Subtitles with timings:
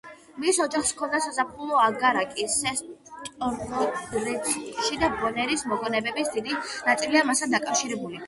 [0.43, 6.57] მის ოჯახს ჰქონდა საზაფხულო აგარაკი სესტრორეცკში და ბონერის მოგონებების დიდი
[6.89, 8.19] ნაწილია მასთან დაკავშირებული.